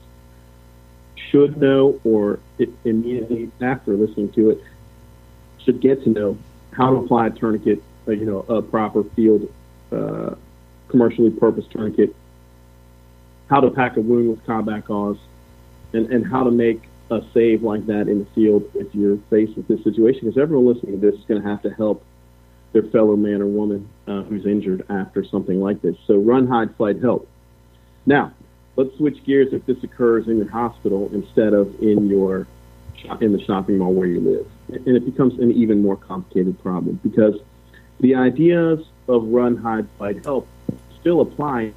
[1.32, 2.40] should know or
[2.86, 4.64] immediately after listening to it
[5.64, 6.38] should get to know
[6.72, 9.52] how to apply a tourniquet, uh, you know, a proper field,
[9.92, 10.36] uh,
[10.88, 12.16] commercially purposed tourniquet,
[13.50, 15.18] how to pack a wound with combat gauze,
[15.94, 19.56] and, and how to make a save like that in the field if you're faced
[19.56, 20.22] with this situation.
[20.28, 22.04] Because everyone listening to this is going to have to help
[22.74, 25.96] their fellow man or woman uh, who's injured after something like this.
[26.06, 27.28] So run, hide, fight, help.
[28.06, 28.34] Now,
[28.76, 32.48] let's switch gears if this occurs in your hospital instead of in your
[33.22, 37.00] in the shopping mall where you live, and it becomes an even more complicated problem
[37.04, 37.36] because
[38.00, 40.48] the ideas of run, hide, fight, help
[41.00, 41.72] still apply.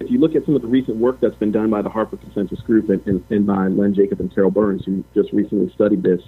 [0.00, 2.20] If you look at some of the recent work that's been done by the Hartford
[2.20, 6.02] Consensus Group and, and, and by Len Jacob and Karyl Burns, who just recently studied
[6.02, 6.22] this,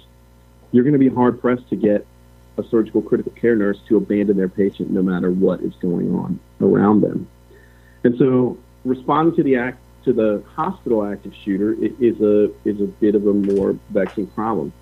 [0.71, 2.05] you're going to be hard pressed to get
[2.57, 6.39] a surgical critical care nurse to abandon their patient no matter what is going on
[6.59, 7.27] around them.
[8.03, 12.87] And so responding to the act to the hospital active shooter is a is a
[12.87, 14.73] bit of a more vexing problem.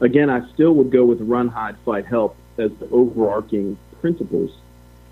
[0.00, 4.50] Again, I still would go with run, hide, fight, help as the overarching principles.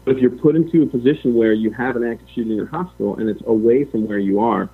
[0.04, 2.66] But if you're put into a position where you have an active shooter in your
[2.66, 4.68] hospital and it's away from where you are,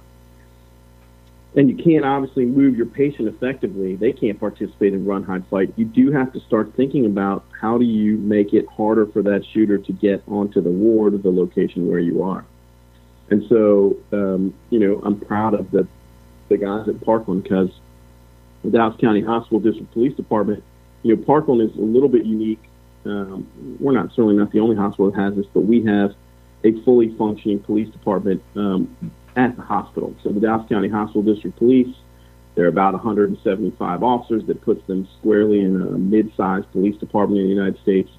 [1.57, 5.73] and you can't obviously move your patient effectively, they can't participate in run, hide, fight.
[5.77, 9.45] You do have to start thinking about how do you make it harder for that
[9.45, 12.45] shooter to get onto the ward the location where you are.
[13.31, 15.87] And so, um, you know, I'm proud of the
[16.49, 17.71] the guys at Parkland because
[18.65, 20.63] the Dallas County Hospital District Police Department,
[21.03, 22.63] you know, Parkland is a little bit unique.
[23.05, 23.47] Um,
[23.81, 26.15] we're not certainly not the only hospital that has this, but we have
[26.65, 28.95] a fully functioning police department um,
[29.37, 30.15] at the hospital.
[30.23, 31.95] So the Dallas County Hospital District Police,
[32.55, 37.47] there are about 175 officers that puts them squarely in a mid-sized police department in
[37.47, 38.11] the United States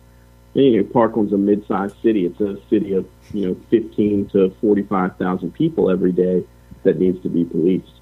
[0.53, 2.25] you know, Parkland's a mid-sized city.
[2.25, 6.43] It's a city of you know 15 to 45,000 people every day
[6.83, 8.00] that needs to be policed.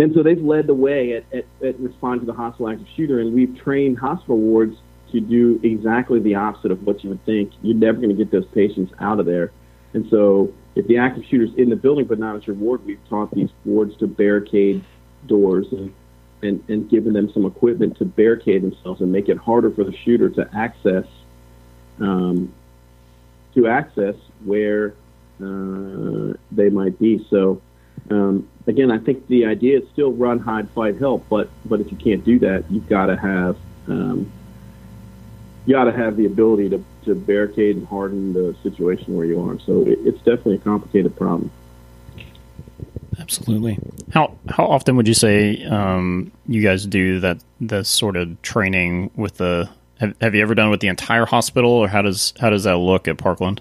[0.00, 3.20] And so they've led the way at, at, at responding to the hostile active shooter,
[3.20, 4.78] and we've trained hospital wards
[5.12, 7.52] to do exactly the opposite of what you would think.
[7.60, 9.52] You're never going to get those patients out of there.
[9.92, 13.06] And so if the active shooter's in the building but not at your ward, we've
[13.10, 14.82] taught these wards to barricade
[15.26, 15.92] doors and
[16.42, 19.94] and, and given them some equipment to barricade themselves and make it harder for the
[19.94, 21.04] shooter to access
[21.98, 22.50] um,
[23.54, 24.14] to access
[24.46, 24.94] where
[25.44, 27.26] uh, they might be.
[27.28, 27.60] So
[28.10, 31.26] um, again, I think the idea is still run, hide, fight, help.
[31.28, 33.56] But but if you can't do that, you've got to have
[33.88, 34.30] um,
[35.66, 39.40] you got to have the ability to, to barricade and harden the situation where you
[39.40, 39.58] are.
[39.60, 41.50] So it, it's definitely a complicated problem.
[43.18, 43.78] Absolutely.
[44.12, 49.10] How how often would you say um, you guys do that the sort of training
[49.14, 49.68] with the?
[49.98, 52.78] Have, have you ever done with the entire hospital, or how does how does that
[52.78, 53.60] look at Parkland?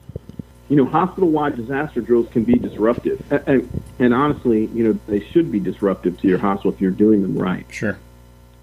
[0.69, 5.51] You know, hospital-wide disaster drills can be disruptive, and, and, honestly, you know, they should
[5.51, 7.65] be disruptive to your hospital if you're doing them right.
[7.71, 7.97] Sure.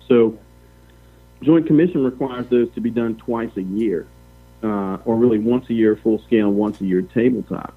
[0.06, 0.38] So,
[1.42, 4.06] Joint Commission requires those to be done twice a year,
[4.62, 7.74] uh, or really once a year full scale, once a year tabletop.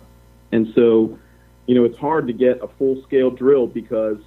[0.52, 1.18] And so,
[1.66, 4.18] you know, it's hard to get a full scale drill because,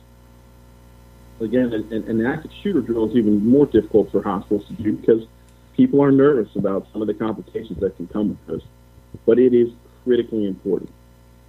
[1.41, 5.27] again, an, an active shooter drill is even more difficult for hospitals to do because
[5.77, 8.63] people are nervous about some of the complications that can come with those.
[9.27, 9.71] But it is
[10.05, 10.91] critically important.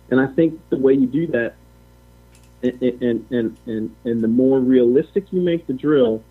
[0.10, 1.56] And I think the way you do that,
[2.62, 6.24] and and and and, and the more realistic you make the drill,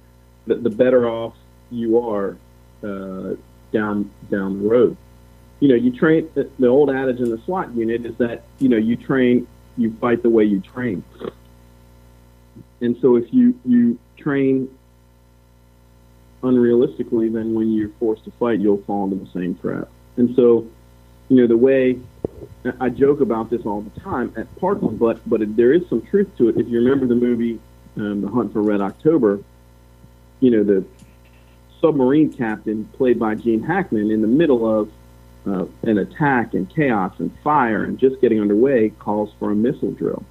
[0.46, 1.34] the, the better off
[1.70, 2.36] you are
[2.82, 3.34] uh,
[3.72, 4.96] down down the road.
[5.60, 6.28] You know, you train.
[6.34, 9.94] The, the old adage in the SWAT unit is that you know you train, you
[10.00, 11.04] fight the way you train.
[12.80, 14.68] And so if you you train
[16.42, 19.88] unrealistically, then when you're forced to fight, you'll fall into the same trap.
[20.16, 20.66] And so,
[21.28, 21.98] you know, the way
[22.80, 26.28] I joke about this all the time at Parkland, but but there is some truth
[26.38, 26.56] to it.
[26.56, 27.60] If you remember the movie
[27.96, 29.42] um, The Hunt for Red October,
[30.40, 30.84] you know the
[31.80, 34.90] submarine captain played by Gene Hackman in the middle of
[35.46, 39.92] uh, an attack and chaos and fire and just getting underway calls for a missile
[39.92, 40.24] drill,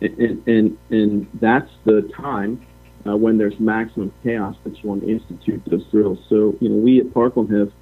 [0.00, 2.64] and and and, and that's the time
[3.06, 6.18] uh, when there's maximum chaos that you want to institute those drills.
[6.28, 7.72] So you know we at Parkland have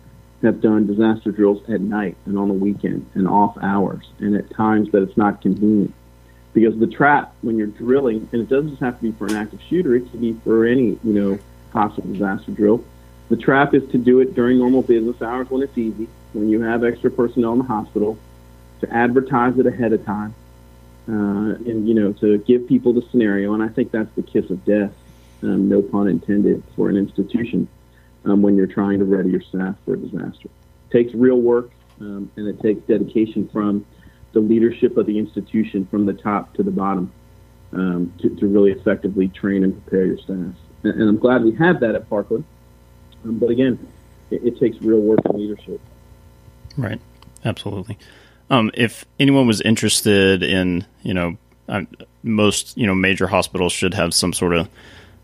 [0.44, 4.50] have done disaster drills at night and on the weekend and off hours and at
[4.50, 5.92] times that it's not convenient.
[6.52, 9.34] Because the trap when you're drilling, and it doesn't just have to be for an
[9.34, 11.38] active shooter, it can be for any, you know,
[11.72, 12.84] possible disaster drill.
[13.28, 16.60] The trap is to do it during normal business hours when it's easy, when you
[16.60, 18.18] have extra personnel in the hospital,
[18.80, 20.34] to advertise it ahead of time,
[21.08, 23.54] uh, and you know to give people the scenario.
[23.54, 24.92] And I think that's the kiss of death,
[25.42, 27.66] um, no pun intended, for an institution
[28.24, 30.48] um, when you're trying to ready your staff for a disaster.
[30.48, 33.84] It takes real work, um, and it takes dedication from
[34.32, 37.12] the leadership of the institution, from the top to the bottom,
[37.72, 41.52] um, to, to really effectively train and prepare your staff and, and I'm glad we
[41.56, 42.44] have that at Parkland.
[43.24, 43.78] Um, but again,
[44.30, 45.80] it, it, takes real work and leadership.
[46.76, 47.00] Right,
[47.44, 47.98] absolutely.
[48.50, 51.36] Um, if anyone was interested in, you know,
[51.68, 51.82] uh,
[52.22, 54.68] most you know major hospitals should have some sort of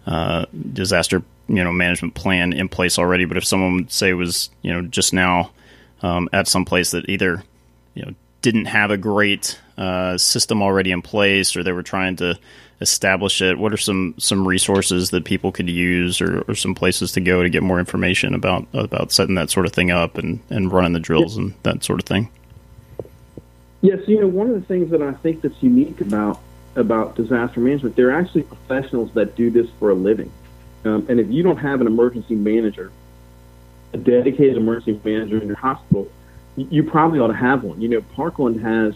[0.07, 3.25] uh, disaster you know management plan in place already.
[3.25, 5.51] But if someone say was you know just now
[6.03, 7.43] um, at some place that either
[7.95, 12.17] you know didn't have a great uh, system already in place, or they were trying
[12.17, 12.39] to
[12.81, 13.59] establish it?
[13.59, 17.43] What are some some resources that people could use, or, or some places to go
[17.43, 20.93] to get more information about about setting that sort of thing up and, and running
[20.93, 22.31] the drills and that sort of thing?
[23.83, 26.41] Yes, you know one of the things that I think that's unique about
[26.77, 30.31] about disaster management, there are actually professionals that do this for a living.
[30.85, 32.91] Um, and if you don't have an emergency manager,
[33.93, 36.09] a dedicated emergency manager in your hospital,
[36.57, 37.81] you probably ought to have one.
[37.81, 38.95] You know, Parkland has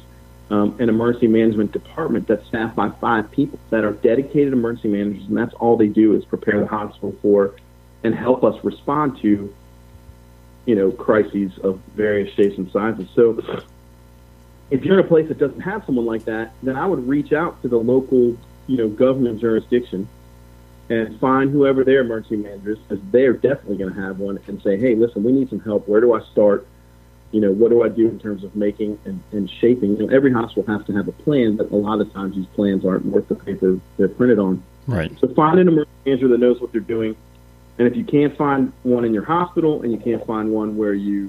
[0.50, 5.26] um, an emergency management department that's staffed by five people that are dedicated emergency managers,
[5.26, 7.54] and that's all they do is prepare the hospital for
[8.02, 9.54] and help us respond to,
[10.66, 13.08] you know, crises of various shapes and sizes.
[13.14, 13.32] So,
[14.70, 17.32] if you're in a place that doesn't have someone like that, then I would reach
[17.32, 20.08] out to the local, you know, government jurisdiction
[20.88, 24.60] and find whoever their emergency manager is, because they're definitely going to have one, and
[24.62, 25.88] say, hey, listen, we need some help.
[25.88, 26.66] Where do I start?
[27.34, 29.96] you know, what do I do in terms of making and, and shaping?
[29.96, 32.46] You know, every hospital has to have a plan, but a lot of times these
[32.46, 34.62] plans aren't worth the paper they're printed on.
[34.86, 35.10] Right.
[35.18, 37.16] So find an emergency manager that knows what they're doing.
[37.76, 40.94] And if you can't find one in your hospital and you can't find one where
[40.94, 41.28] you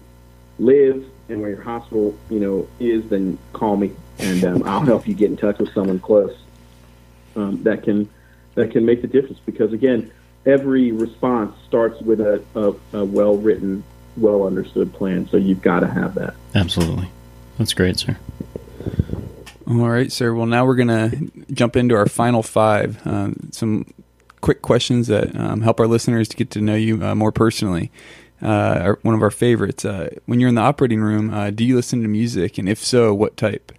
[0.60, 5.08] live and where your hospital, you know, is, then call me and um, I'll help
[5.08, 6.36] you get in touch with someone close
[7.36, 8.10] um, that can
[8.56, 9.40] that can make the difference.
[9.46, 10.12] Because again,
[10.46, 13.84] every response starts with a, a, a well written
[14.18, 15.28] well understood plan.
[15.28, 16.36] So you've got to have that.
[16.54, 17.10] Absolutely.
[17.58, 18.18] That's great, sir.
[19.68, 20.34] All right, sir.
[20.34, 23.06] Well, now we're going to jump into our final five.
[23.06, 23.94] Um, some
[24.42, 27.92] quick questions that um, help our listeners to get to know you uh, more personally.
[28.42, 29.86] Uh, one of our favorites.
[29.86, 32.58] Uh, when you're in the operating room, uh, do you listen to music?
[32.58, 33.72] And if so, what type?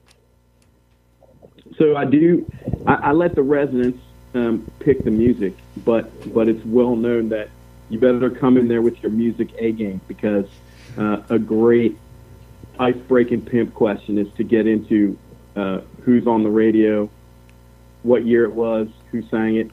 [1.79, 2.51] So I do.
[2.87, 4.03] I, I let the residents
[4.35, 5.55] um, pick the music,
[5.85, 7.51] but but it's well known that
[7.91, 10.47] you better come in there with your music A game because
[10.99, 11.97] uh, a great
[12.79, 15.19] ice breaking pimp question is to get into
[15.55, 17.09] uh, who's on the radio,
[18.03, 19.71] what year it was, who sang it,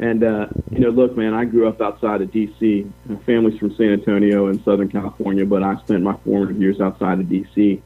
[0.00, 2.90] And uh, you know, look, man, I grew up outside of D.C.
[3.04, 7.20] My family's from San Antonio in Southern California, but I spent my formative years outside
[7.20, 7.82] of D.C.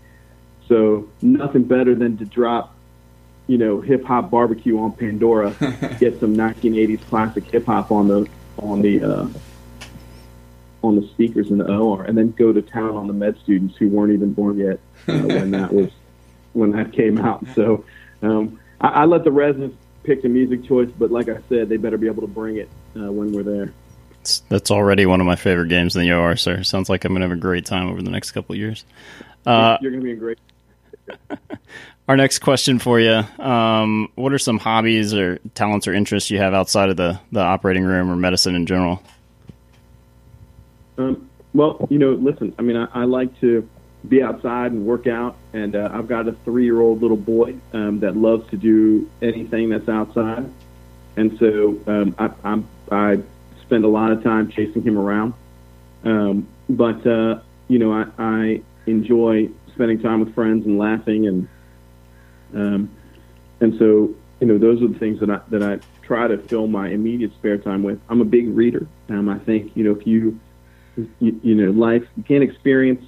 [0.69, 2.73] So nothing better than to drop,
[3.49, 5.51] you know, hip hop barbecue on Pandora,
[5.99, 9.29] get some 1980s classic hip hop on the on the uh,
[10.85, 13.77] on the speakers in the OR, and then go to town on the med students
[13.77, 15.91] who weren't even born yet uh, when that was
[16.53, 17.45] when that came out.
[17.57, 17.85] So
[18.23, 21.77] um, I, I let the residents pick a music choice, but like I said, they
[21.77, 23.73] better be able to bring it uh, when we're there.
[24.21, 26.63] It's, that's already one of my favorite games in the OR, sir.
[26.63, 28.85] Sounds like I'm going to have a great time over the next couple of years.
[29.45, 30.39] Uh, You're going to be a great.
[32.09, 36.39] Our next question for you: um, What are some hobbies or talents or interests you
[36.39, 39.03] have outside of the the operating room or medicine in general?
[40.99, 42.55] Um, well, you know, listen.
[42.59, 43.67] I mean, I, I like to
[44.09, 45.37] be outside and work out.
[45.53, 49.11] And uh, I've got a three year old little boy um, that loves to do
[49.23, 50.51] anything that's outside.
[51.17, 53.19] And so um, I, I'm, I
[53.63, 55.35] spend a lot of time chasing him around.
[56.05, 61.27] Um, but, uh, you know, I, I enjoy spending time with friends and laughing.
[61.27, 61.49] And,
[62.55, 62.91] um,
[63.61, 66.67] and so, you know, those are the things that I, that I try to fill
[66.67, 67.99] my immediate spare time with.
[68.11, 68.87] I'm a big reader.
[69.09, 70.39] Um, I think, you know, if you,
[71.21, 73.05] you, you know, life, you can't experience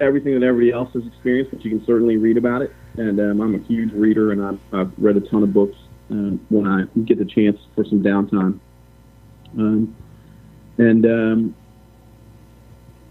[0.00, 2.74] everything that everybody else has experienced, but you can certainly read about it.
[2.96, 5.76] And um, I'm a huge reader, and I've, I've read a ton of books
[6.10, 8.58] um, when I get the chance for some downtime.
[9.56, 9.96] Um,
[10.78, 11.54] and um,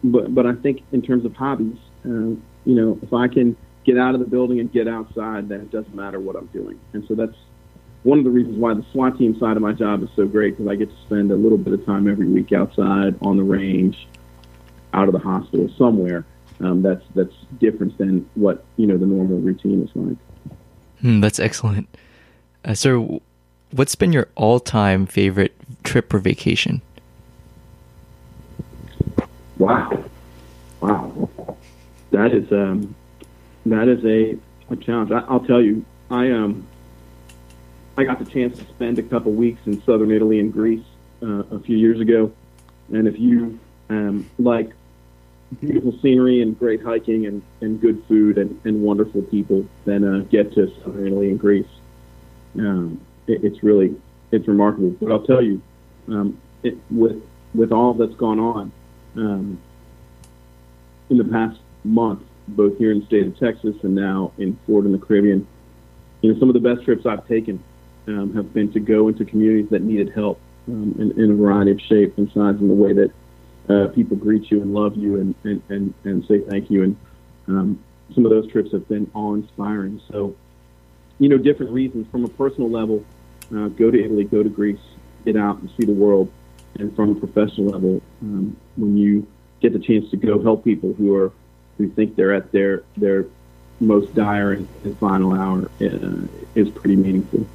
[0.04, 3.98] but but I think in terms of hobbies, uh, you know, if I can get
[3.98, 6.80] out of the building and get outside, then it doesn't matter what I'm doing.
[6.94, 7.36] And so that's
[8.04, 10.58] one of the reasons why the SWAT team side of my job is so great
[10.58, 13.44] because I get to spend a little bit of time every week outside on the
[13.44, 14.08] range,
[14.94, 16.26] out of the hospital somewhere
[16.64, 20.18] um, that's that's different than what you know the normal routine is like.
[21.02, 21.88] Hmm, that's excellent.
[22.64, 23.00] Uh, sir,
[23.72, 26.82] what's been your all-time favorite trip or vacation?
[29.58, 30.04] Wow,
[30.80, 31.30] wow,
[32.12, 32.96] that is um,
[33.66, 34.38] that is a,
[34.72, 35.12] a challenge.
[35.12, 36.68] I, will tell you, I um,
[37.98, 40.86] I got the chance to spend a couple weeks in southern Italy and Greece
[41.24, 42.32] uh, a few years ago,
[42.94, 43.60] and if you
[43.90, 44.72] um, like
[45.60, 50.20] beautiful scenery and great hiking and, and good food and, and wonderful people than uh,
[50.30, 51.68] get to southern Italy and Greece.
[52.58, 53.96] Um, it, it's really
[54.32, 54.92] it's remarkable.
[54.92, 55.62] But I'll tell you,
[56.08, 57.22] um, it, with
[57.54, 58.72] with all that's gone on
[59.16, 59.60] um,
[61.10, 64.92] in the past month, both here in the state of Texas and now in Florida
[64.92, 65.46] and the Caribbean,
[66.22, 67.62] you know, some of the best trips I've taken
[68.08, 71.72] um, have been to go into communities that needed help um, in, in a variety
[71.72, 73.12] of shapes and sizes in the way that
[73.72, 76.84] uh, people greet you and love you and, and, and, and say thank you.
[76.84, 76.96] And
[77.48, 80.02] um, some of those trips have been awe inspiring.
[80.12, 80.36] So,
[81.20, 83.06] you know, different reasons from a personal level,
[83.56, 84.80] uh, go to Italy, go to Greece,
[85.26, 86.32] get out and see the world.
[86.80, 89.28] And from a professional level, um, when you
[89.62, 91.32] get the chance to go help people who are
[91.78, 93.26] who think they're at their their
[93.80, 97.46] most dire and, and final hour, uh, is pretty meaningful.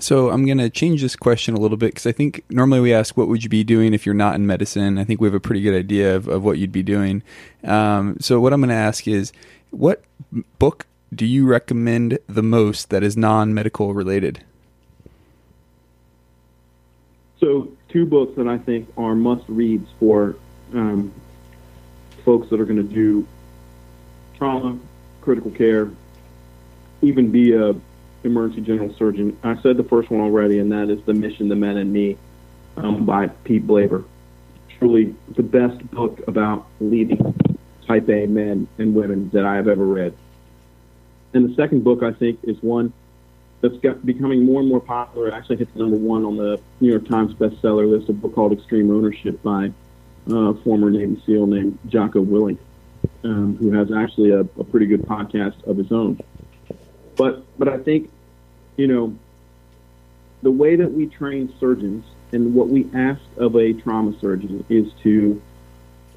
[0.00, 2.94] So I'm going to change this question a little bit because I think normally we
[2.94, 4.98] ask, what would you be doing if you're not in medicine?
[4.98, 7.22] I think we have a pretty good idea of, of what you'd be doing.
[7.64, 9.30] Um, so what I'm going to ask is,
[9.70, 10.02] what
[10.58, 14.42] book do you recommend the most that is non-medical related?
[17.38, 20.36] So two books that I think are must reads for
[20.72, 21.12] um,
[22.24, 23.26] folks that are going to do
[24.38, 24.78] trauma,
[25.20, 25.90] critical care,
[27.02, 27.74] even be a
[28.24, 29.38] emergency general surgeon.
[29.42, 32.16] I said the first one already, and that is The Mission, The Men and Me
[32.76, 34.04] um, by Pete Blaber.
[34.78, 37.34] Truly the best book about leading
[37.86, 40.14] type A men and women that I have ever read.
[41.32, 42.92] And the second book, I think, is one
[43.60, 45.28] that's got, becoming more and more popular.
[45.28, 48.52] It actually hits number one on the New York Times bestseller list, a book called
[48.52, 49.72] Extreme Ownership by
[50.30, 52.58] uh, a former Navy SEAL named Jocko Willink,
[53.24, 56.18] um, who has actually a, a pretty good podcast of his own.
[57.20, 58.10] But but I think,
[58.78, 59.14] you know,
[60.40, 62.02] the way that we train surgeons
[62.32, 65.42] and what we ask of a trauma surgeon is to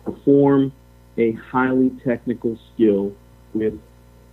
[0.06, 0.72] perform
[1.18, 3.14] a highly technical skill
[3.54, 3.78] with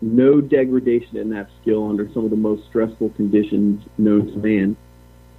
[0.00, 4.76] no degradation in that skill under some of the most stressful conditions known to man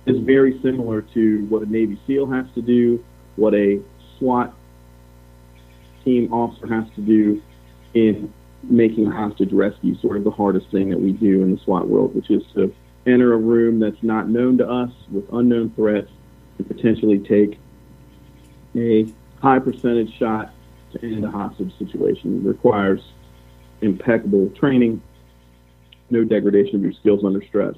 [0.05, 3.01] is very similar to what a Navy SEAL has to do,
[3.37, 3.79] what a
[4.17, 4.53] SWAT
[6.03, 7.41] team officer has to do
[7.93, 8.33] in
[8.63, 11.87] making a hostage rescue sort of the hardest thing that we do in the SWAT
[11.87, 12.73] world, which is to
[13.05, 16.11] enter a room that's not known to us with unknown threats
[16.57, 17.57] and potentially take
[18.75, 19.07] a
[19.41, 20.53] high percentage shot
[20.91, 22.41] to end a hostage situation.
[22.45, 23.01] It requires
[23.81, 25.01] impeccable training,
[26.09, 27.75] no degradation of your skills under stress.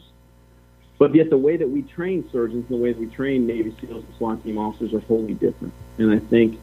[1.00, 3.76] but yet the way that we train surgeons and the way that we train Navy
[3.82, 5.74] SEALs and SWAT team officers are wholly different.
[5.98, 6.60] And I think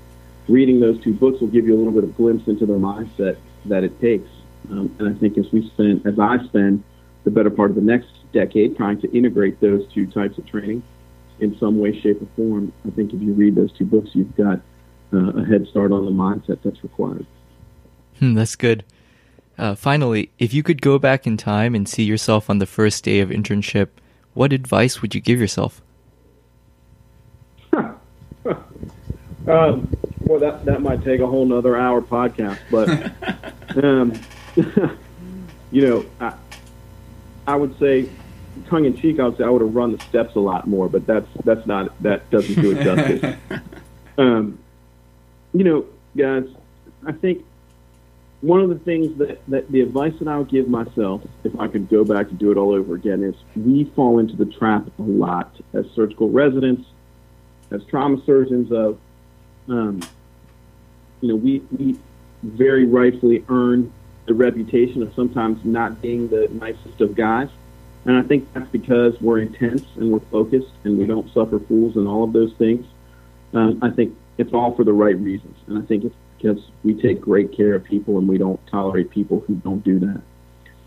[0.48, 3.36] reading those two books will give you a little bit of glimpse into their mindset
[3.66, 4.28] that it takes.
[4.70, 6.84] Um, and I think as we spend, as I spend
[7.24, 10.82] the better part of the next decade trying to integrate those two types of training
[11.40, 14.36] in some way, shape, or form, I think if you read those two books, you've
[14.36, 14.60] got
[15.12, 17.26] uh, a head start on the mindset that's required.
[18.18, 18.84] Hmm, that's good.
[19.58, 23.04] Uh, finally, if you could go back in time and see yourself on the first
[23.04, 23.88] day of internship,
[24.34, 25.82] what advice would you give yourself?
[29.48, 29.88] Um,
[30.22, 32.88] well, that that might take a whole nother hour podcast, but
[33.84, 34.12] um,
[35.70, 36.34] you know, I,
[37.46, 38.08] I would say,
[38.66, 40.88] tongue in cheek, I would say I would have run the steps a lot more,
[40.88, 43.36] but that's that's not that doesn't do it justice.
[44.18, 44.58] um,
[45.52, 46.44] you know, guys,
[47.06, 47.44] I think
[48.40, 51.68] one of the things that, that the advice that I would give myself, if I
[51.68, 54.86] could go back and do it all over again, is we fall into the trap
[54.98, 56.88] a lot as surgical residents,
[57.70, 58.98] as trauma surgeons of
[59.70, 60.00] um,
[61.20, 61.98] you know, we, we
[62.42, 63.92] very rightfully earn
[64.26, 67.48] the reputation of sometimes not being the nicest of guys.
[68.04, 71.96] And I think that's because we're intense and we're focused and we don't suffer fools
[71.96, 72.86] and all of those things.
[73.52, 75.56] Um, I think it's all for the right reasons.
[75.66, 79.10] And I think it's because we take great care of people and we don't tolerate
[79.10, 80.22] people who don't do that.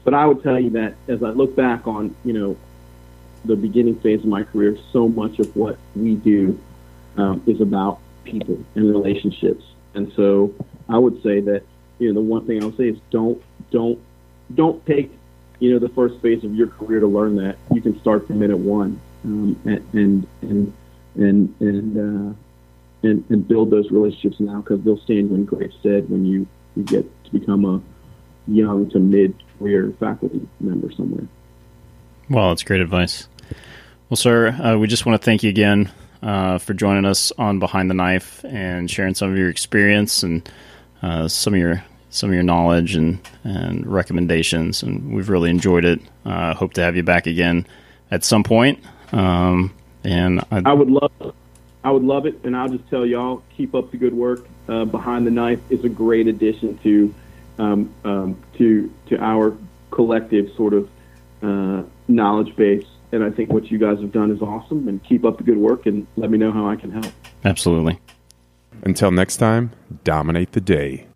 [0.03, 2.57] But I would tell you that as I look back on, you know,
[3.45, 6.59] the beginning phase of my career, so much of what we do
[7.17, 9.63] um, is about people and relationships.
[9.93, 10.53] And so
[10.89, 11.63] I would say that
[11.99, 13.99] you know the one thing I would say is don't don't
[14.53, 15.11] don't take
[15.59, 17.57] you know the first phase of your career to learn that.
[17.73, 20.73] You can start from minute one um, and and and
[21.15, 22.33] and and, uh,
[23.03, 26.47] and and build those relationships now because they'll stand you in great stead when you
[26.75, 27.81] you get to become a
[28.47, 31.27] young to mid career faculty member somewhere.
[32.29, 33.27] Well, that's great advice.
[34.09, 35.91] Well, sir, uh, we just want to thank you again
[36.23, 40.49] uh, for joining us on Behind the Knife and sharing some of your experience and
[41.01, 44.81] uh, some of your some of your knowledge and and recommendations.
[44.81, 45.99] And we've really enjoyed it.
[46.25, 47.67] Uh, hope to have you back again
[48.09, 48.79] at some point.
[49.11, 51.11] Um, and I'd, I would love,
[51.83, 52.39] I would love it.
[52.43, 54.47] And I'll just tell y'all, keep up the good work.
[54.67, 57.13] Uh, Behind the Knife is a great addition to
[57.59, 59.57] um, um, to to our
[59.91, 60.89] collective sort of
[61.41, 64.87] uh, knowledge base and I think what you guys have done is awesome.
[64.87, 67.13] And keep up the good work, and let me know how I can help.
[67.45, 67.99] Absolutely.
[68.83, 69.71] Until next time,
[70.03, 71.07] dominate the day.